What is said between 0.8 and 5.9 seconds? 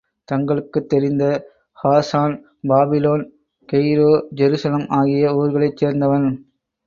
தெரிந்த ஹாஸான், Babylon, Cairo, Jerusalem ஆகிய ஊர்களைச்